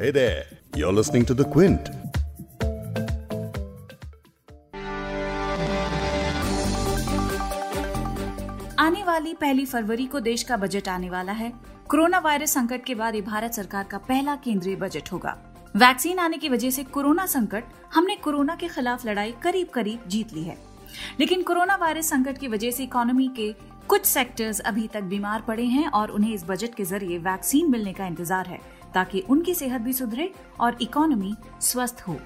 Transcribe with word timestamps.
Hey 0.00 0.10
there, 0.10 0.44
you're 0.74 0.94
listening 0.94 1.26
to 1.26 1.34
The 1.38 1.44
Quint. 1.44 1.88
आने 8.78 9.02
वाली 9.04 9.34
पहली 9.34 9.66
फरवरी 9.66 10.06
को 10.06 10.20
देश 10.20 10.42
का 10.42 10.56
बजट 10.56 10.88
आने 10.88 11.10
वाला 11.10 11.32
है। 11.32 11.52
कोरोना 11.90 12.18
वायरस 12.18 12.54
संकट 12.54 12.84
के 12.84 12.94
बाद 12.94 13.14
ये 13.14 13.20
भारत 13.22 13.54
सरकार 13.54 13.84
का 13.90 13.98
पहला 14.08 14.36
केंद्रीय 14.44 14.76
बजट 14.76 15.12
होगा। 15.12 15.36
वैक्सीन 15.76 16.18
आने 16.18 16.38
की 16.38 16.48
वजह 16.48 16.70
से 16.70 16.84
कोरोना 16.96 17.26
संकट 17.26 17.64
हमने 17.94 18.16
कोरोना 18.24 18.56
के 18.60 18.68
खिलाफ 18.68 19.06
लड़ाई 19.06 19.34
करीब 19.42 19.68
करीब 19.74 20.08
जीत 20.08 20.32
ली 20.34 20.44
है। 20.44 20.56
लेकिन 21.20 21.42
कोरोना 21.42 21.76
वायरस 21.80 22.10
संकट 22.10 22.38
की 22.38 22.48
वजह 22.48 22.70
से 22.70 22.82
इकोनॉमी 22.84 23.28
के 23.36 23.52
कुछ 23.88 24.04
सेक्टर्स 24.06 24.60
अभी 24.60 24.86
तक 24.88 25.02
बीमार 25.12 25.40
पड़े 25.46 25.64
हैं 25.66 25.86
और 25.90 26.10
उन्हें 26.10 26.34
इस 26.34 26.44
बजट 26.48 26.74
के 26.74 26.84
ज़रिए 26.84 27.18
वैक्सीन 27.20 27.70
मिलने 27.70 27.92
का 27.92 28.06
इंतज़ार 28.06 28.46
है। 28.46 28.58
ताकि 28.94 29.20
उनकी 29.20 29.54
सेहत 29.54 29.80
भी 29.80 29.92
सुधरे 29.92 30.32
और 30.60 30.78
इकोनॉमी 30.82 31.34
स्वस्थ 31.60 32.04
हो। 32.08 32.18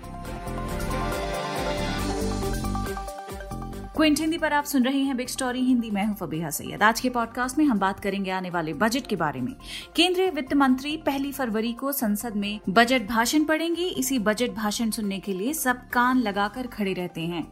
क्विंट 3.96 4.20
हिंदी 4.20 4.38
पर 4.38 4.52
आप 4.52 4.64
सुन 4.64 4.84
रहे 4.84 4.98
हैं 4.98 5.16
बिग 5.16 5.28
स्टोरी 5.28 5.60
हिंदी 5.60 5.90
मैं 5.90 6.04
हूँ 6.06 6.14
फबीहा 6.16 6.48
सैयद। 6.50 6.82
आज 6.82 7.00
के 7.00 7.10
पॉडकास्ट 7.10 7.58
में 7.58 7.64
हम 7.64 7.78
बात 7.78 8.00
करेंगे 8.00 8.30
आने 8.30 8.50
वाले 8.50 8.72
बजट 8.72 9.06
के 9.06 9.16
बारे 9.16 9.40
में। 9.40 9.52
केंद्रीय 9.96 10.30
वित्त 10.30 10.54
मंत्री 10.54 10.96
पहली 10.96 11.30
फरवरी 11.32 11.72
को 11.72 11.92
संसद 11.92 12.36
में 12.36 12.60
बजट 12.68 13.06
भाषण 13.08 13.44
पढ़ेंगे। 13.44 13.82
इसी 13.82 14.18
बजट 14.18 14.50
भाषण 14.50 14.90
सुनने 14.90 15.18
के 15.18 15.32
लिए 15.32 15.54
सब 15.54 15.88
कान 15.88 16.20
लगाकर 16.20 16.66
खड़े 16.66 16.92
रहते 16.92 17.20
हैं। 17.20 17.46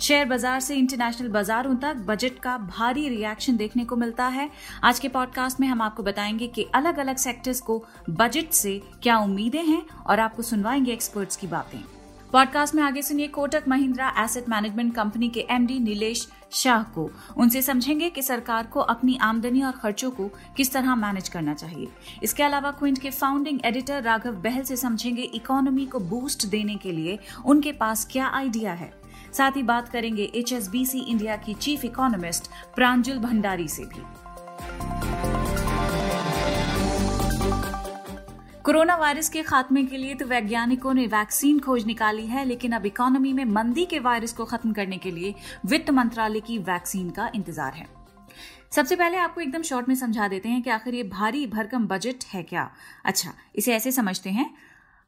शेयर 0.00 0.26
बाज़ार 0.26 0.60
से 0.60 0.76
इंटरनेशनल 0.76 1.28
बाजारों 1.28 1.76
तक 1.76 1.96
बजट 2.06 2.38
का 2.38 2.56
भारी 2.58 3.08
रिएक्शन 3.08 3.56
देखने 3.56 3.84
को 3.84 3.96
मिलता 3.96 4.26
है। 4.26 4.50
आज 4.84 4.98
के 4.98 5.08
पॉडकास्ट 5.08 5.60
में 5.60 5.68
हम 5.68 5.82
आपको 5.82 6.02
बताएँगे 6.02 6.46
कि 6.46 6.66
अलग 6.74 6.98
अलग 6.98 7.16
सेक्टर्स 7.16 7.60
को 7.60 7.84
बजट 8.10 8.50
से 8.52 8.80
क्या 9.02 9.18
उम्मीदें 9.18 9.64
हैं 9.64 9.86
और 10.06 10.20
आपको 10.20 10.42
सुनवाएँगे 10.42 10.92
एक्सपर्ट्स 10.92 11.36
की 11.36 11.46
बातें। 11.46 11.97
पॉडकास्ट 12.32 12.74
में 12.74 12.82
आगे 12.82 13.02
सुनिए 13.02 13.26
Kotak 13.26 13.64
Mahindra 13.68 14.14
asset 14.18 14.48
management 14.48 14.94
company 14.94 15.28
के 15.28 15.46
एमडी 15.50 15.78
नीलेश 15.78 16.28
शाह 16.52 16.82
को। 16.82 17.10
उनसे 17.36 17.62
समझेंगे 17.62 18.10
कि 18.10 18.22
सरकार 18.22 18.66
को 18.66 18.80
अपनी 18.80 19.16
आमदनी 19.16 19.62
और 19.62 19.72
खर्चों 19.72 20.10
को 20.10 20.30
किस 20.56 20.72
तरह 20.72 20.94
मैनेज 20.94 21.28
करना 21.28 21.54
चाहिए। 21.54 21.88
इसके 22.22 22.42
अलावा 22.42 22.70
क्विंट 22.70 22.98
के 22.98 23.10
फाउंडिंग 23.10 23.60
एडिटर 23.64 24.02
राघव 24.02 24.32
बहल 24.32 24.62
से 24.62 24.76
समझेंगे 24.76 25.22
इकोनॉमी 25.22 25.86
को 25.86 25.98
बूस्ट 25.98 26.46
देने 26.46 26.76
के 26.76 26.92
लिए 26.92 27.18
उनके 27.46 27.72
पास 27.72 28.08
क्या 28.12 28.26
आइडिया 28.26 28.72
है। 28.72 28.92
साथ 29.32 29.56
ही 29.56 29.62
बात 29.62 29.88
करेंगे 29.88 30.22
एचएसबीसी 30.34 30.98
इंडिया 30.98 31.36
की 31.36 31.54
चीफ 31.54 31.84
इकोनॉमिस्ट 31.84 32.50
प्रांजुल 32.76 33.18
भंडारी 33.18 33.68
से 33.68 33.84
भी। 33.84 34.27
कोरोना 38.68 38.94
वायरस 38.96 39.28
के 39.28 39.42
खात्मे 39.42 39.82
के 39.82 39.96
लिए 39.96 40.14
तो 40.14 40.24
वैज्ञानिकों 40.26 40.92
ने 40.94 41.06
वैक्सीन 41.06 41.58
खोज 41.58 41.84
निकाली 41.86 42.26
है, 42.26 42.44
लेकिन 42.44 42.72
अब 42.72 42.86
इकोनॉमी 42.86 43.32
में 43.32 43.44
मंदी 43.46 43.84
के 43.84 43.98
वायरस 43.98 44.32
को 44.32 44.44
खत्म 44.44 44.72
करने 44.72 44.96
के 44.96 45.10
लिए 45.10 45.34
वित्त 45.66 45.90
मंत्रालय 45.90 46.40
की 46.40 46.56
वैक्सीन 46.60 47.08
का 47.10 47.30
इंतज़ार 47.34 47.74
है। 47.74 47.86
सबसे 48.72 48.96
पहले 48.96 49.16
आपको 49.18 49.40
एकदम 49.40 49.62
शॉर्ट 49.62 49.88
में 49.88 49.94
समझा 49.94 50.26
देते 50.28 50.48
हैं 50.48 50.62
कि 50.62 50.70
आखिर 50.70 50.94
ये 50.94 51.02
भारी 51.04 51.46
भरकम 51.46 51.86
बजट 51.88 52.24
है 52.32 52.42
क्या। 52.42 52.68
अच्छा 53.04 53.32
इसे 53.54 53.74
ऐसे 53.74 53.92
समझते 53.92 54.30
हैं। 54.30 54.50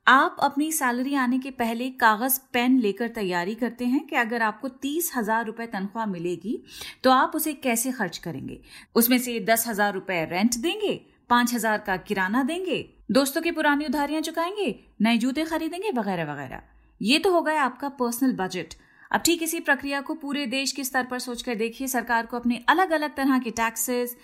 आप 0.07 0.37
अपनी 0.43 0.71
सैलरी 0.73 1.15
आने 1.17 1.39
के 1.39 1.51
पहले 1.53 1.89
कागज़, 2.01 2.39
पेन 2.53 2.79
लेकर 2.81 3.09
तैयारी 3.11 3.55
करते 3.55 3.87
हैं 3.87 4.07
कि 4.07 4.17
अगर 4.17 4.43
आपको 4.43 4.69
तीस 4.69 5.13
हज़ार 5.17 5.45
रुपए 5.47 5.67
तनख्वाह 5.69 6.07
मिलेगी 6.09 6.57
तो 7.05 7.11
आप 7.13 7.33
उसे 7.35 7.53
कैसे 7.59 7.93
खर्च 7.93 8.19
करेंगे? 8.19 8.61
उसमें 8.95 9.19
से 9.19 9.39
दस 9.43 9.69
हज़ार 9.69 9.93
रुपए 9.95 10.25
रेंट 10.31 10.57
देंगे, 10.57 10.95
पाँच 11.31 11.55
हज़ार 11.55 11.79
का 11.81 11.97
किराना 11.99 12.43
देंगे 12.45 12.79
दोस्तों 13.11 13.41
की 13.43 13.51
पुरानी 13.51 13.87
उधारियाँ 13.87 14.21
चुकाएँगे, 14.23 14.85
नए 15.03 15.17
जूते 15.19 15.45
खरीदेंगे, 15.45 15.91
वगैरह 15.91 16.33
वगैरह। 16.33 16.63
ये 17.03 17.19
तो 17.19 17.33
हो 17.33 17.43
गया 17.43 17.63
आपका 17.63 17.89
पर्सनल 17.89 18.33
बजट 18.33 18.75
अब 19.13 19.21
ठीक 19.21 19.43
इसी 19.43 19.61
प्रक्रिया 19.61 20.01
को 20.01 20.15
पूरे 20.15 20.47
देश 20.47 20.73
के 20.73 20.85
स्तर 20.85 21.05
पर 21.05 21.19
सोचकर 21.19 21.55
देखिए, 21.55 21.89
सरकार 21.89 22.27
को 22.27 22.37
अपने 22.37 22.65
अलग 22.69 22.91
अलग 22.91 23.17
तरह 23.17 23.39
के 23.39 23.51
टैक्सेस 23.51 24.17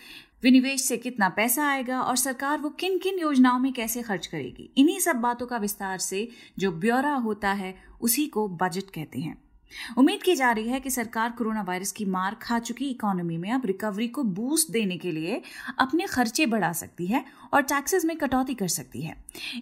विनिवेश 0.43 0.81
से 0.81 0.97
कितना 0.97 1.29
पैसा 1.29 1.67
आएगा 1.67 2.01
और 2.01 2.17
सरकार 2.17 2.59
वो 2.59 2.69
किन 2.69 2.99
किन 2.99 3.19
योजनाओं 3.19 3.59
में 3.59 3.73
कैसे 3.73 4.03
खर्च 4.03 4.27
करेगी। 4.27 4.71
इन्हीं 4.77 5.01
सब 5.01 5.17
बातों 5.17 5.47
का 5.47 5.57
विस्तार 5.57 5.99
से 5.99 6.29
जो 6.59 6.73
ब्यौरा 6.73 7.15
होता 7.15 7.53
है, 7.53 7.75
उसी 8.01 8.27
को 8.27 8.49
बजट 8.49 8.91
कहते 8.95 9.19
हैं। 9.19 9.46
उम्मीद 9.99 10.23
की 10.23 10.35
जा 10.35 10.51
रही 10.51 10.69
है 10.69 10.81
कि 10.81 10.91
सरकार 10.91 11.31
कोरोना 11.31 11.63
वायरस 11.63 11.93
की 11.93 12.05
मार 12.07 12.35
खा 12.35 12.59
चुकी 12.59 12.89
इकोनॉमी 12.91 13.37
में 13.37 13.51
अब 13.53 13.67
रिकवरी 13.67 14.09
को 14.09 14.23
बूस्ट 14.37 14.71
देने 14.73 14.97
के 14.97 15.13
लिए 15.13 15.41
अपने 15.79 16.07
खर्चे 16.07 16.47
बढ़ा 16.47 16.73
सकती 16.75 17.07
है 17.07 17.25
और 17.55 17.63
टैक्सेस 17.65 18.05
में 18.05 18.17
कटौती 18.17 18.55
कर 18.55 18.69
सकती 18.69 19.03
है। 19.03 19.17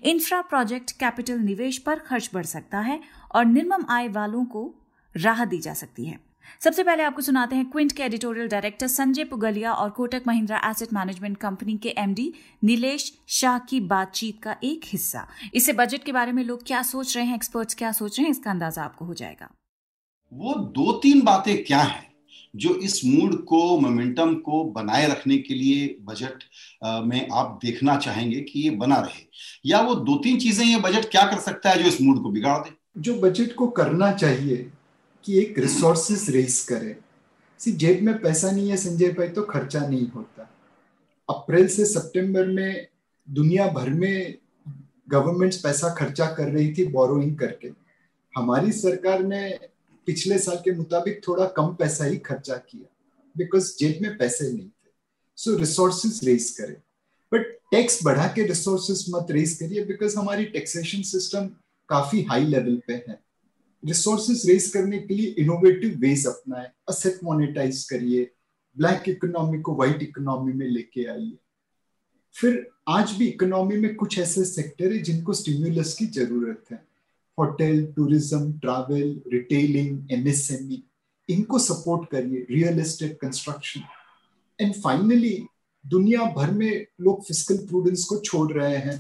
इंफ्रा 0.05 0.41
प्रोजेक्ट 0.43 0.93
कैपिटल 0.93 1.39
निवेश 1.41 1.79
पर 1.79 1.99
खर्च 2.01 2.31
बढ़ 2.35 2.45
सकता 2.47 2.81
है 2.81 3.01
और 3.35 3.45
निर्मम 3.45 3.85
आय 3.91 4.09
वालों 4.11 4.45
को 4.45 4.73
राहत 5.15 5.49
दी 5.49 5.59
जा 5.59 5.75
सकती 5.75 6.05
है। 6.05 6.19
सबसे 6.61 6.83
पहले 6.85 7.03
आपको 7.03 7.23
सुनाते 7.23 7.57
हैं 7.57 7.65
क्विंट 7.71 7.93
के 7.93 8.03
एडिटोरियल 8.03 8.49
डायरेक्टर 8.49 8.87
संजय 8.87 9.25
पुगलिया 9.25 9.73
और 9.73 9.91
Kotak 9.91 10.23
Mahindra 10.27 10.61
asset 10.65 10.93
management 10.93 11.37
company 11.37 11.77
के 11.79 11.95
एमडी 11.99 12.33
नीलेश 12.63 13.13
शाह 13.31 13.59
की 13.61 13.81
बातचीत 13.83 14.43
का 14.43 14.57
एक 14.65 14.85
हिस्सा। 14.85 15.27
इससे 15.55 15.73
बजट 15.73 16.05
के 16.05 16.13
बारे 16.13 16.33
में 16.33 16.43
लोग 16.45 16.67
क्या 16.67 16.83
सोच 16.85 17.17
रहे 17.17 17.27
हैं 17.27 17.35
एक्सपर्ट्स 17.35 17.75
क्या 17.75 17.93
सोच 17.93 18.19
रहे 18.19 18.25
हैं, 18.25 18.31
इसका 18.31 18.51
अंदाज़ा 18.51 18.83
आपको 18.83 19.05
हो 19.05 19.15
जाएगा। 19.15 19.51
वो 20.34 20.55
दो 20.55 20.93
तीन 20.93 21.21
बातें 21.22 21.62
क्या 21.65 21.81
हैं 21.81 22.12
जो 22.55 22.75
इस 22.77 23.00
मूड 23.05 23.34
को 23.45 23.59
मोमेंटम 23.81 24.34
को 24.34 24.62
बनाए 24.65 25.06
रखने 25.09 25.37
के 25.39 25.55
लिए 25.55 25.87
बजट 26.00 26.43
में 27.06 27.28
आप 27.33 27.59
देखना 27.65 27.97
चाहेंगे 27.97 28.41
कि 28.41 28.61
ये 28.61 28.71
बना 28.71 28.97
रहे। 28.97 29.23
या 29.67 29.81
वो 29.81 29.94
दो 29.94 30.17
तीन 30.17 30.39
चीज़ें 30.39 30.65
ये 30.67 30.81
बजट 30.81 31.11
क्या 31.11 31.25
कर 31.27 31.39
सकता 31.41 31.71
है 31.71 31.83
जो 31.83 31.89
इस 31.89 32.00
मूड 32.00 32.23
को 32.23 32.31
बिगाड़ 32.31 32.59
दे? 32.59 32.71
जो 32.99 33.15
बजट 33.21 33.55
को 33.55 33.67
करना 33.69 34.11
चाहिए 34.12 34.56
कि 35.25 35.39
एक 35.39 35.59
रिसोर्सेस 35.59 36.28
रेस 36.31 36.65
करे। 36.69 36.97
सिर्फ़ 37.61 37.78
जेब 37.78 38.03
में 38.03 38.19
पैसा 38.19 38.50
नहीं 38.50 38.69
है 38.71 38.77
संजय 38.77 39.12
भाई 39.12 39.28
तो 39.28 39.43
खर्चा 39.43 39.81
नहीं 39.81 40.09
होता। 40.09 40.49
अप्रैल 41.28 41.69
से 41.69 41.84
सितंबर 41.84 42.47
में 42.47 42.87
दुनिया 43.28 43.67
भर 43.67 43.91
में 43.91 44.34
गवर्नमेंट्स 45.11 45.56
पैसा 45.56 45.94
खर्चा 45.94 46.27
कर 46.34 46.49
रही 46.49 46.73
थी 46.75 46.84
बोरोइंग 46.87 47.37
करके। 47.39 47.69
हमारी 48.34 48.73
सरकार 48.73 49.23
ने 49.23 49.49
पिछले 50.07 50.39
साल 50.39 50.57
के 50.57 50.73
मुताबिक 50.73 51.21
थोड़ा 51.29 51.47
कम 51.47 51.75
पैसा 51.75 52.05
ही 52.05 52.17
खर्चा 52.17 52.57
किया 52.57 52.95
बिकॉज़ 53.37 53.77
जेब 53.79 53.99
में 54.03 54.17
पैसे 54.19 54.53
नहीं 54.53 54.69
थे। 54.69 54.91
सो 55.37 55.57
रिसोर्सेस 55.57 56.21
रेस 56.25 56.51
करें। 56.59 56.77
बट 57.33 57.47
टैक्स 57.71 58.05
बढ़ा 58.05 58.27
के 58.27 58.47
रिसोर्सेस 58.47 59.05
मत 59.11 59.27
रेस 59.31 59.59
करिए 59.59 59.85
बिकॉज़ 59.85 60.17
हमारी 60.17 60.45
टैक्सेशन 60.45 61.03
सिस्टम 61.03 61.47
काफ़ी 61.89 62.23
हाई 62.23 62.45
लेवल 62.45 62.83
पे 62.87 62.95
है। 63.09 63.21
रिसोर्सेस 63.85 64.43
रेस 64.47 64.73
करने 64.73 64.99
के 64.99 65.15
लिए 65.15 65.27
इनोवेटिव 65.39 65.99
वेज 65.99 66.27
अपनाए। 66.27 66.71
असेट 66.89 67.19
मोनेटाइज 67.25 67.85
करिए। 67.85 68.31
ब्लैक 68.77 69.09
इकोनॉमी 69.09 69.61
को 69.61 69.75
व्हाइट 69.75 70.03
इकोनॉमी 70.03 70.53
में 70.53 70.67
लेके 70.67 71.05
आइए। 71.05 71.37
फिर 72.35 72.71
आज 72.89 73.11
भी 73.11 73.29
इकोनॉमी 73.29 73.77
में 73.77 73.95
कुछ 73.95 74.19
ऐसे 74.19 74.45
सेक्टर 74.45 74.93
है 74.93 74.99
जिनको 74.99 75.33
स्टिम्युलस 75.33 75.95
की 75.95 76.07
ज़रूरत 76.07 76.65
है। 76.71 76.94
Hotel 77.39 77.84
tourism 77.97 78.53
travel 78.59 79.21
retailing 79.33 80.12
MSME 80.12 80.83
इनको 81.28 81.59
सपोर्ट 81.59 82.09
करिए 82.11 82.47
real 82.50 82.78
estate 82.81 83.19
construction 83.21 83.83
and 84.59 84.75
finally 84.75 85.37
दुनिया 85.84 86.25
भर 86.33 86.50
में 86.53 86.87
लोग 87.00 87.25
फ़िज़िकल 87.25 87.67
प्रूडेंस 87.67 88.05
को 88.05 88.19
छोड़ 88.21 88.50
रहे 88.53 88.77
हैं 88.78 88.97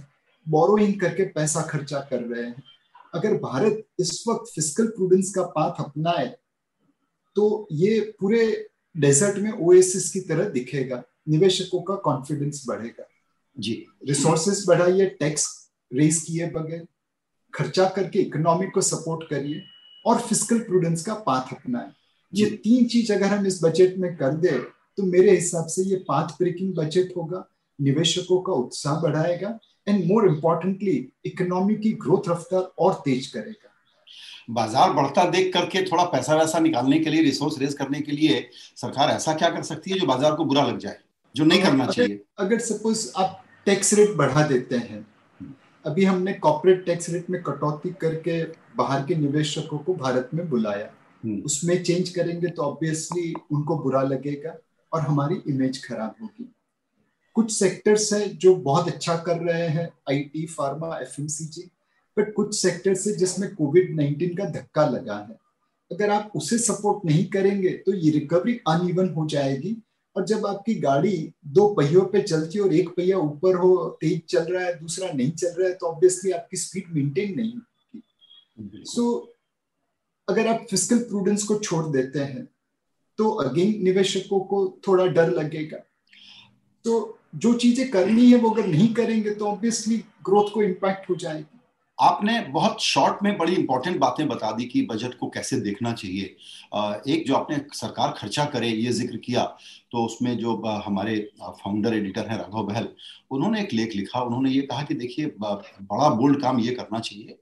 बोरोइंग 0.46 0.98
करके 1.00 1.24
पैसा 1.32 1.62
खर्चा 1.62 2.00
कर 2.10 2.22
रहे 2.22 2.42
हैं। 2.42 2.62
अगर 3.14 3.34
भारत 3.40 3.82
इस 4.00 4.24
वक्त 4.28 4.52
फ़िज़िकल 4.54 4.86
प्रूडेंस 4.96 5.32
का 5.34 5.42
पाथ 5.56 5.84
अपनाए 5.84 6.26
तो 7.36 7.66
ये 7.72 8.00
पूरे 8.20 8.44
डेजर्ट 8.96 9.38
में 9.38 9.50
ओएसिस 9.52 10.10
की 10.12 10.20
तरह 10.28 10.48
दिखेगा 10.50 11.02
निवेशकों 11.28 11.80
का 11.82 11.94
कॉन्फिडेंस 12.04 12.64
बढ़ेगा। 12.68 13.06
जी। 13.56 13.74
रिसोर्सेस 14.08 14.64
बढ़ाइए 14.68 15.06
टैक्स 15.20 15.46
रेस 15.90 16.22
किए 16.22 16.46
बगैर। 16.50 16.86
खर्चा 17.54 17.84
करके 17.96 18.18
इकोनॉमी 18.18 18.66
को 18.66 18.80
सपोर्ट 18.82 19.28
करिए 19.30 19.62
और 20.04 20.18
फ़िज़िकल 20.20 20.58
प्रूडेंस 20.60 21.04
का 21.04 21.14
पाथ 21.26 21.52
अपनाए। 21.52 21.90
ये 22.32 22.46
तीन 22.64 22.86
चीज़ 22.86 23.12
अगर 23.12 23.26
हम 23.28 23.46
इस 23.46 23.60
बजट 23.64 23.98
में 23.98 24.14
कर 24.16 24.32
दे 24.36 24.58
तो 24.98 25.02
मेरे 25.04 25.30
हिसाब 25.30 25.66
से 25.66 25.82
ये 25.82 25.96
पाथ 26.08 26.36
ब्रेकिंग 26.38 26.74
बजट 26.74 27.12
होगा 27.16 27.44
निवेशकों 27.78 28.40
का 28.42 28.52
उत्साह 28.54 29.00
बढ़ाएगा 29.00 29.58
एंड 29.88 30.04
मोर 30.06 30.28
इम्पोर्टेंटली 30.28 30.96
इकोनॉमी 31.26 31.74
की 31.76 31.92
ग्रोथ 32.02 32.28
रफ्तार 32.28 32.72
और 32.78 32.94
तेज 33.04 33.26
करेगा। 33.26 33.70
बाज़ार 34.50 34.92
बढ़ता 34.92 35.24
देख 35.30 35.52
करके 35.54 35.82
थोड़ा 35.82 36.04
पैसा 36.06 36.34
वैसा 36.36 36.58
निकालने 36.60 36.98
के 36.98 37.10
लिए 37.10 37.22
रिसोर्स 37.22 37.58
रेज 37.58 37.74
करने 37.74 38.00
के 38.00 38.12
लिए 38.12 38.48
सरकार 38.76 39.10
ऐसा 39.10 39.34
क्या 39.34 39.50
कर 39.50 39.62
सकती 39.62 39.90
है 39.90 39.98
जो 39.98 40.06
बाज़ार 40.06 40.34
को 40.34 40.44
बुरा 40.44 40.62
लग 40.62 40.78
जाए 40.78 40.98
जो 41.34 41.44
नहीं 41.44 41.62
करना 41.62 41.84
अगर, 41.84 41.92
चाहिए? 41.92 42.20
अगर 42.38 42.58
सपोज़ 42.60 43.10
आप 43.16 43.44
टैक्स 43.66 43.94
रेट 43.94 44.14
बढ़ा 44.16 44.46
देते 44.48 44.76
हैं 44.76 45.06
अभी 45.84 46.04
हमने 46.04 46.32
कॉर्पोरेट 46.32 46.84
टैक्स 46.86 47.08
रेट 47.10 47.28
में 47.30 47.42
कटौती 47.42 47.90
करके 48.00 48.42
बाहर 48.76 49.04
के 49.06 49.14
निवेशकों 49.14 49.78
को 49.78 49.94
भारत 49.94 50.30
में 50.34 50.48
बुलाया। 50.50 50.88
हम्म। 51.22 51.40
उसमें 51.40 51.82
चेंज 51.82 52.08
करेंगे 52.08 52.48
तो 52.48 52.62
ऑब्वियसली 52.62 53.32
उनको 53.52 53.78
बुरा 53.78 54.02
लगेगा 54.02 54.54
और 54.92 55.00
हमारी 55.00 55.42
इमेज 55.48 55.84
खराब 55.86 56.14
होगी। 56.22 56.50
कुछ 57.36 57.52
सेक्टर्स 57.52 58.12
हैं 58.12 58.26
जो 58.38 58.54
बहुत 58.56 58.88
अच्छा 58.88 59.16
कर 59.16 59.38
रहे 59.38 59.68
हैं 59.68 59.88
आईटी 60.10 60.46
फार्मा 60.46 60.96
एफएमसीजी 60.98 61.70
बट 62.16 62.32
कुछ 62.34 62.60
सेक्टर 62.60 62.94
से 62.94 63.12
जिसमें 63.12 63.54
कोविड 63.54 63.94
नाइन्टीन 63.96 64.36
का 64.36 64.44
धक्का 64.50 64.86
लगा 64.88 65.16
है। 65.20 65.38
अगर 65.90 66.10
आप 66.10 66.32
उसे 66.36 66.58
सपोर्ट 66.58 67.04
नहीं 67.04 67.24
करेंगे 67.26 67.70
तो 67.86 67.94
ये 67.94 68.10
रिकवरी 68.10 68.60
अनइवन 68.68 69.08
हो 69.08 69.26
जाएगी। 69.26 69.76
और 70.16 70.24
जब 70.24 70.46
आपकी 70.46 70.74
गाड़ी 70.74 71.32
दो 71.46 71.66
पहियों 71.74 72.04
पे 72.04 72.22
चलती 72.22 72.58
है 72.58 72.64
और 72.64 72.74
एक 72.74 72.88
पहिया 72.88 73.18
ऊपर 73.18 73.54
हो 73.54 73.98
तेज 74.00 74.20
चल 74.28 74.44
रहा 74.44 74.64
है 74.64 74.78
दूसरा 74.80 75.12
नहीं 75.12 75.30
चल 75.30 75.48
रहा 75.48 75.68
है 75.68 75.74
तो 75.74 75.86
ऑब्वियसली 75.86 76.30
आपकी 76.30 76.56
स्पीड 76.56 76.84
मेंटेन 76.90 77.34
नहीं 77.36 77.52
होगी 77.52 78.84
सो 78.84 79.02
so, 79.02 79.28
अगर 80.28 80.46
आप 80.46 80.66
फ़िज़िकल 80.70 80.98
प्रूडेंस 80.98 81.42
को 81.42 81.58
छोड़ 81.58 81.86
देते 81.86 82.18
हैं 82.18 82.48
तो 83.18 83.28
अगेन 83.30 83.82
निवेशकों 83.84 84.40
को 84.40 84.78
थोड़ा 84.88 85.06
डर 85.06 85.30
लगेगा। 85.30 85.78
तो 86.84 87.18
जो 87.34 87.52
चीज़ें 87.54 87.90
करनी 87.90 88.30
है 88.30 88.38
वो 88.38 88.50
अगर 88.50 88.66
नहीं 88.66 88.94
करेंगे 88.94 89.30
तो 89.30 89.46
ऑब्वियसली 89.46 89.96
ग्रोथ 89.96 90.50
को 90.54 90.62
इम्पैक्ट 90.62 91.10
हो 91.10 91.14
जाएगी। 91.14 91.53
आपने 92.04 92.38
बहुत 92.52 92.82
शॉर्ट 92.82 93.22
में 93.22 93.36
बड़ी 93.38 93.54
इंपॉर्टेंट 93.54 93.98
बातें 93.98 94.26
बता 94.28 94.50
दी 94.52 94.64
कि 94.66 94.82
बजट 94.86 95.14
को 95.18 95.28
कैसे 95.30 95.60
देखना 95.60 95.92
चाहिए। 95.92 96.24
एक 97.08 97.24
जो 97.26 97.34
आपने 97.34 97.58
सरकार 97.74 98.14
खर्चा 98.18 98.44
करे, 98.46 98.68
ये 98.68 98.92
ज़िक्र 98.92 99.16
किया 99.18 99.42
तो 99.92 100.04
उसमें 100.04 100.36
जो 100.38 100.54
हमारे 100.84 101.16
फाउंडर 101.40 101.94
एडिटर 101.94 102.28
हैं 102.28 102.38
राघव 102.38 102.62
बहल, 102.64 102.88
उन्होंने 103.30 103.60
एक 103.60 103.72
लेख 103.72 103.94
लिखा। 103.96 104.20
उन्होंने 104.22 104.50
ये 104.50 104.60
कहा 104.62 104.82
कि 104.82 104.94
देखिए 104.94 105.26
बड़ा 105.38 106.08
बोल्ड 106.10 106.40
काम 106.42 106.60
ये 106.60 106.74
करना 106.74 106.98
चाहिए 107.00 107.38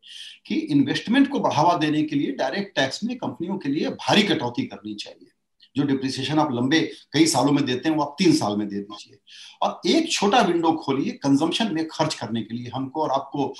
कि 0.46 0.54
इन्वेस्टमेंट 0.54 1.28
को 1.28 1.40
बढ़ावा 1.40 1.76
देने 1.78 2.02
के 2.02 2.16
लिए 2.16 2.32
डायरेक्ट 2.36 2.74
टैक्स 2.76 3.04
में 3.04 3.16
कंपनियों 3.18 3.58
के 3.58 3.68
लिए 3.68 3.88
भारी 3.90 4.22
कटौती 4.24 4.62
करनी 4.64 4.94
चाहिए। 4.96 5.28
जो 5.76 5.84
डिप्रिसिएशन 5.84 6.38
आप 6.38 6.52
लंबे 6.52 6.80
कई 7.12 7.26
सालों 7.26 7.52
में 7.52 7.64
देते 7.64 7.88
हैं, 7.88 7.96
वो 7.96 8.02
आप 8.02 8.14
तीन 8.18 8.32
साल 8.36 8.56
में 8.56 8.66
दे 8.68 8.76
दीजिए। 8.76 9.18
और 9.62 9.80
एक 9.88 10.10
छोटा 10.12 10.40
विंडो 10.42 10.72
खोलिए 10.76 11.12
कंजम्पशन 11.22 11.74
में 11.74 11.86
खर्च 11.88 12.14
करने 12.14 12.42
के 12.42 12.54
लिए। 12.54 12.70
हमको 12.74 13.02
और 13.02 13.10
आपको 13.12 13.52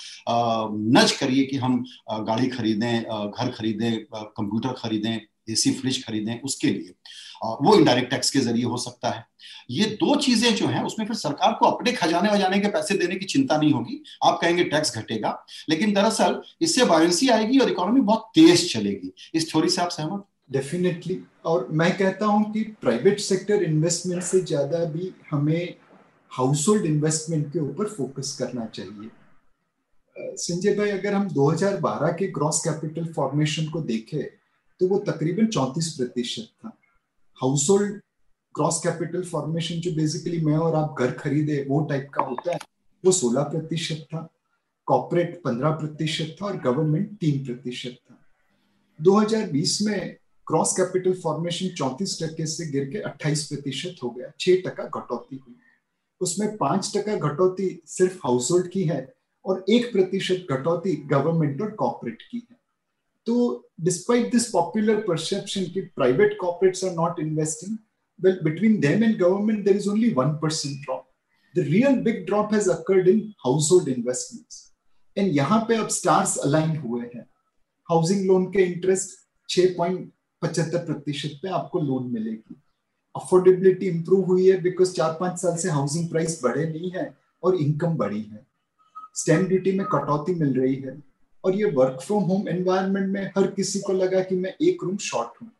नज 0.96 1.12
करिए 1.12 1.44
कि 1.46 1.56
हम 1.56 1.84
गाड़ी 2.22 2.48
खरीदें 2.48 3.02
घर 3.02 3.50
खरीदें 3.50 3.92
कंप्यूटर 4.06 4.72
खरीदें, 4.78 5.20
एसी 5.50 5.70
फ्रिज 5.72 6.04
खरीदें, 6.04 6.40
उसके 6.40 6.68
लिए। 6.68 6.94
वो 7.62 7.74
इनडायरेक्ट 7.76 8.10
टैक्स 8.10 8.30
के 8.30 8.40
ज़रिए 8.40 8.64
हो 8.64 8.76
सकता 8.78 9.10
है। 9.10 9.24
ये 9.70 9.84
दो 10.00 10.14
चीज़ें 10.16 10.54
जो 10.54 10.66
हैं, 10.66 10.82
उसमें 10.82 11.06
फिर 11.06 11.16
सरकार 11.16 11.52
को 11.52 11.66
अपने 11.66 11.92
खजाने 11.92 12.30
वजाने 12.30 12.58
के 12.60 12.68
पैसे 12.68 12.94
देने 12.98 13.16
की 13.16 13.26
चिंता 13.26 13.56
नहीं 13.56 13.72
होगी। 13.72 14.02
आप 14.24 14.38
कहेंगे 14.40 14.64
टैक्स 14.64 14.96
घटेगा, 14.98 15.44
लेकिन 15.70 15.92
दरअसल 15.94 16.40
इससे 16.62 16.84
बायंसी 16.84 17.28
आएगी 17.28 17.58
और 17.58 17.70
इकोनॉमी 17.70 18.00
बहुत 18.02 18.30
तेज 18.34 18.72
चलेगी। 18.72 19.12
इस 19.34 19.50
थ्योरी 19.50 19.68
से 19.68 19.82
आप 19.82 19.90
सहमत? 19.90 20.24
डेफिनेटली 20.52 21.19
और 21.44 21.66
मैं 21.72 21.96
कहता 21.99 22.26
हूँ 22.26 22.52
कि 22.52 22.62
प्राइवेट 22.81 23.20
सेक्टर 23.20 23.62
इन्वेस्टमेंट 23.62 24.22
से 24.22 24.40
ज़्यादा 24.40 24.84
भी 24.87 25.12
हमें 25.31 25.75
हाउस 26.32 26.66
होल्ड 26.69 26.84
इन्वेस्टमेंट 26.87 27.52
के 27.52 27.58
ऊपर 27.60 27.88
फोकस 27.88 28.37
करना 28.38 28.66
चाहिए। 28.66 29.10
संजय 30.16 30.75
भाई, 30.75 30.90
अगर 30.90 31.14
हम 31.14 31.28
2012 31.31 32.12
के 32.19 32.26
ग्रॉस 32.31 32.60
कैपिटल 32.64 33.12
फॉर्मेशन 33.12 33.69
को 33.70 33.81
देखें 33.82 34.22
तो 34.81 34.87
वो 34.88 34.99
तकरीबन 35.08 35.46
34 35.49 35.88
प्रतिशत 35.96 36.49
था। 36.64 36.76
House 37.38 37.66
hold 37.70 38.00
gross 38.55 38.81
capital 38.84 39.22
formation 39.25 39.81
जो 39.81 39.93
बेसिकली 39.93 40.40
मैं 40.44 40.56
और 40.56 40.75
आप 40.76 40.96
घर 40.98 41.10
खरीदे, 41.12 41.64
वो 41.69 41.81
टाइप 41.84 42.08
का 42.14 42.22
होता 42.22 42.52
है, 42.52 42.58
वो 43.05 43.12
16 43.12 43.43
प्रतिशत 43.43 44.06
था। 44.14 44.28
कॉर्पोरेट 44.88 45.40
15 45.44 45.70
प्रतिशत 45.70 46.37
था 46.40 46.46
और 46.46 46.56
गवर्नमेंट 46.60 47.16
3 47.19 47.44
प्रतिशत 47.44 47.96
था। 48.10 48.19
2020 48.98 49.78
में 49.82 50.16
क्रॉस 50.46 50.72
कैपिटल 50.72 51.12
फॉर्मेशन 51.12 51.68
चौंतीस 51.68 52.18
टके 52.22 52.46
से 52.46 52.66
गिर 52.66 52.84
के 52.84 52.98
अट्ठाईस 52.98 53.46
प्रतिशत 53.46 53.96
हो 54.02 54.10
गया, 54.10 54.32
छह 54.40 54.52
टका 54.56 54.84
घटौती 54.84 55.36
हुई। 55.36 55.54
उसमें 56.20 56.56
पाँच 56.56 56.92
टका 56.96 57.16
घटौती 57.16 57.82
सिर्फ़ 57.86 58.16
हाउस 58.16 58.50
होल्ड 58.50 58.68
की 58.68 58.82
है 58.82 59.14
और 59.44 59.64
एक 59.70 59.92
प्रतिशत 59.92 60.46
घटौती 60.50 60.96
गवर्नमेंट 60.96 61.62
और 61.62 61.70
कॉर्पोरेट 61.70 62.22
की 62.30 62.48
है। 62.50 62.56
तो 63.26 63.68
डिस्पाइट 63.80 64.32
दिस 64.32 64.50
पॉपुलर 64.50 65.00
परसेप्शन 65.00 65.64
कि 65.64 65.80
private 65.80 66.36
corporates 66.40 66.84
are 66.84 66.94
not 66.94 67.20
investing 67.20 67.78
well, 68.24 68.36
between 68.42 68.80
them 68.80 69.02
and 69.02 69.18
government 69.18 69.64
there 69.64 69.76
is 69.76 69.88
only 69.88 70.14
1% 70.14 70.82
drop. 70.82 71.06
The 71.54 71.64
real 71.64 71.96
big 71.96 72.26
drop 72.26 72.52
has 72.52 72.68
occurred 72.68 73.08
in 73.08 73.34
household 73.44 73.88
investments. 73.88 74.72
And 75.16 75.28
यहाँ 75.28 75.64
पे 75.68 75.76
अब 75.76 75.88
स्टार्स 75.88 76.36
अलाइन 76.36 76.76
हुए 76.76 77.00
हैं। 77.00 77.26
Housing 77.90 78.26
loan 78.26 78.46
के 78.46 78.62
interest 78.62 79.10
पचहत्तर 80.42 80.84
प्रतिशत 80.84 81.38
पे 81.42 81.48
आपको 81.50 81.80
लोन 81.80 82.10
मिलेगी। 82.12 82.60
अफोर्डेबिलिटी 83.14 83.86
इंप्रूव 83.86 84.24
हुई 84.24 84.48
है 84.48 84.60
बिकॉज़ 84.62 84.92
चार 84.92 85.16
पाँच 85.20 85.38
साल 85.38 85.56
से 85.56 85.70
हाउसिंग 85.70 86.08
प्राइस 86.10 86.40
बढ़े 86.44 86.66
नहीं 86.68 86.90
है 86.90 87.14
और 87.42 87.56
इनकम 87.56 87.96
बढ़ी 87.96 88.22
है। 88.22 88.46
स्टैम्प 89.14 89.48
ड्यूटी 89.48 89.72
में 89.78 89.86
कटौती 89.86 90.34
मिल 90.34 90.52
रही 90.60 90.74
है 90.76 90.96
और 91.44 91.56
ये 91.56 91.70
वर्क 91.72 92.00
फ्रॉम 92.00 92.22
होम 92.24 92.48
एनवायरनमेंट 92.48 93.08
में 93.08 93.30
हर 93.36 93.50
किसी 93.50 93.80
को 93.80 93.92
लगा 93.92 94.20
कि 94.22 94.36
मैं 94.36 94.54
एक 94.62 94.84
रूम 94.84 94.96
शॉर्ट 95.02 95.42
हूँ। 95.42 95.50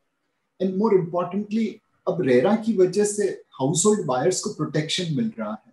एंड 0.61 0.77
मोर 0.77 0.95
इम्पोर्टेंटली 0.95 1.67
अब 2.07 2.23
रेरा 2.23 2.55
की 2.57 2.77
वजह 2.77 3.05
से 3.05 3.27
हाउस 3.61 3.83
होल्ड 3.87 4.05
बायर्स 4.07 4.41
को 4.41 4.51
प्रोटेक्शन 4.51 5.15
मिल 5.17 5.33
रहा 5.39 5.51
है। 5.51 5.73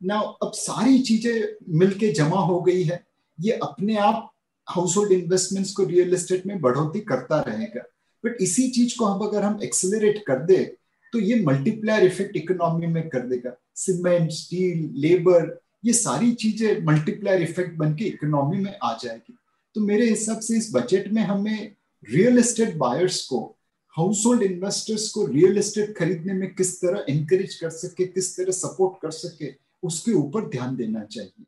ना 0.00 0.18
अब 0.42 0.52
सारी 0.54 0.98
चीज़ें 1.02 1.76
मिलके 1.78 2.10
जमा 2.12 2.40
हो 2.40 2.60
गई 2.60 2.82
है। 2.82 3.04
ये 3.38 3.52
अपने 3.62 3.96
आप 3.98 4.30
हाउस 4.68 4.96
होल्ड 4.96 5.12
इन्वेस्टमेंट्स 5.12 5.72
को 5.72 5.84
रियल 5.84 6.14
एस्टेट 6.14 6.46
में 6.46 6.60
बढ़ोतरी 6.60 7.00
करता 7.00 7.40
रहेगा। 7.40 7.82
बट 8.24 8.42
इसी 8.42 8.68
चीज़ 8.70 8.96
को 8.98 9.04
हम 9.04 9.26
अगर 9.26 9.42
हम 9.42 9.58
एक्सेलरेट 9.62 10.22
कर 10.26 10.44
दे 10.46 10.58
तो 11.12 11.18
ये 11.18 11.40
मल्टीप्लायर 11.44 12.04
इफ़ेक्ट 12.06 12.36
इकोनॉमी 12.36 12.86
में 12.86 13.08
कर 13.08 13.26
देगा। 13.28 13.56
सीमेंट 13.76 14.30
स्टील 14.32 14.90
लेबर 15.00 15.58
ये 15.84 15.92
सारी 15.92 16.32
चीज़ें 16.32 16.82
मल्टीप्लायर 16.86 17.42
इफ़ेक्ट 17.42 17.76
बन 17.76 17.94
के 17.94 18.04
इकोनॉमी 18.04 18.58
में 18.58 18.74
आ 18.82 18.96
जाएगी। 19.02 19.36
तो 19.76 19.80
मेरे 19.80 20.08
हिसाब 20.08 20.40
से 20.40 20.56
इस 20.56 20.70
बजट 20.74 21.08
में 21.12 21.22
हमें 21.22 21.72
रियल 22.08 22.38
एस्टेट 22.38 22.76
बायर्स 22.76 23.20
को 23.26 23.40
हाउस 23.94 24.22
होल्ड 24.26 24.42
इन्वेस्टर्स 24.42 25.08
को 25.10 25.24
रियल 25.26 25.58
एस्टेट 25.58 25.96
खरीदने 25.96 26.32
में 26.32 26.54
किस 26.54 26.80
तरह 26.80 27.04
इंकरेज 27.08 27.54
कर 27.54 27.70
सके, 27.70 28.04
किस 28.06 28.36
तरह 28.36 28.52
सपोर्ट 28.52 29.00
कर 29.02 29.10
सके, 29.10 29.52
उसके 29.82 30.12
ऊपर 30.12 30.48
ध्यान 30.48 30.76
देना 30.76 31.04
चाहिए। 31.04 31.44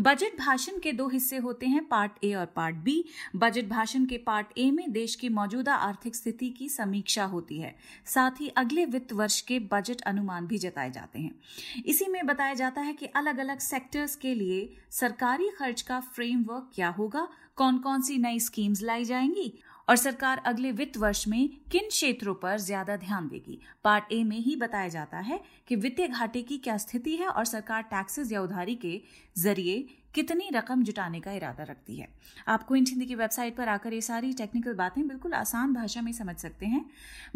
बजट 0.00 0.38
भाषण 0.38 0.78
के 0.78 0.92
दो 0.92 1.08
हिस्से 1.08 1.36
होते 1.36 1.66
हैं, 1.66 1.88
पार्ट 1.88 2.12
ए 2.24 2.34
और 2.34 2.46
पार्ट 2.46 2.76
बी। 2.76 3.04
बजट 3.36 3.64
भाषण 3.64 4.04
के 4.04 4.18
पार्ट 4.18 4.46
ए 4.58 4.70
में 4.70 4.92
देश 4.92 5.14
की 5.14 5.28
मौजूदा 5.28 5.74
आर्थिक 5.74 6.16
स्थिति 6.16 6.50
की 6.50 6.68
समीक्षा 6.68 7.24
होती 7.24 7.58
है। 7.58 7.76
साथ 8.06 8.30
ही 8.40 8.48
अगले 8.48 8.84
वित्त 8.84 9.12
वर्ष 9.12 9.40
के 9.40 9.58
बजट 9.58 10.00
अनुमान 10.00 10.46
भी 10.46 10.58
जताए 10.58 10.90
जाते 10.90 11.20
हैं। 11.20 11.40
इसी 11.86 12.06
में 12.06 12.26
बताया 12.26 12.54
जाता 12.54 12.80
है 12.80 12.92
कि 12.92 13.06
अलग 13.06 13.38
अलग 13.38 13.58
सेक्टर्स 13.58 14.16
के 14.16 14.34
लिए 14.34 14.76
सरकारी 14.90 15.48
खर्च 15.48 15.82
का 15.82 16.00
फ्रेमवर्क 16.00 16.70
क्या 16.74 16.88
होगा? 16.88 17.28
कौन 17.56 17.78
कौन 17.78 18.02
सी 18.02 18.18
नई 18.18 18.40
स्कीम्स 18.40 18.82
लाई 18.82 19.04
जाएँगी? 19.04 19.58
और 19.88 19.96
सरकार 19.96 20.42
अगले 20.46 20.72
वित्त 20.72 20.96
वर्ष 20.96 21.28
में 21.28 21.48
किन 21.72 21.88
क्षेत्रों 21.88 22.34
पर 22.34 22.58
ज़्यादा 22.58 22.96
ध्यान 22.96 23.28
देगी? 23.28 23.58
पार्ट 23.84 24.12
ए 24.12 24.22
में 24.24 24.38
ही 24.38 24.56
बताया 24.56 24.88
जाता 24.88 25.18
है 25.18 25.40
कि 25.68 25.76
वित्तीय 25.76 26.08
घाटे 26.08 26.42
की 26.42 26.58
क्या 26.58 26.76
स्थिति 26.76 27.16
है 27.16 27.28
और 27.28 27.44
सरकार 27.44 27.82
टैक्सेस 27.82 28.32
या 28.32 28.42
उधारी 28.42 28.74
के 28.74 29.00
ज़रिए 29.38 29.86
कितनी 30.14 30.48
रकम 30.52 30.82
जुटाने 30.82 31.20
का 31.20 31.32
इरादा 31.32 31.64
रखती 31.64 31.96
है। 31.96 32.08
आप 32.48 32.66
क्विंट 32.68 32.88
हिंदी 32.88 33.06
की 33.06 33.14
वेबसाइट 33.14 33.56
पर 33.56 33.68
आकर 33.68 33.92
ये 33.92 34.00
सारी 34.00 34.32
टेक्निकल 34.32 34.74
बातें 34.74 35.06
बिल्कुल 35.08 35.32
आसान 35.32 35.74
भाषा 35.74 36.02
में 36.02 36.12
समझ 36.12 36.36
सकते 36.36 36.66
हैं। 36.66 36.84